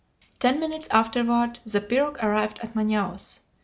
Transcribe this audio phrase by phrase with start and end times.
[0.39, 3.41] Ten minutes afterward the pirogue arrived at Manaos.